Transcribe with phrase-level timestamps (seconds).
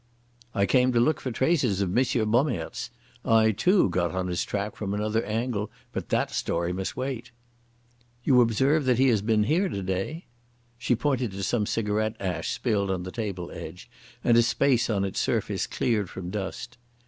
[0.55, 2.03] "I came to look for traces of M.
[2.31, 2.89] Bommaerts.
[3.23, 7.29] I, too, got on his track from another angle, but that story must wait."
[8.23, 10.25] "You observe that he has been here today?"
[10.79, 13.91] She pointed to some cigarette ash spilled on the table edge,
[14.23, 16.79] and a space on its surface cleared from dust.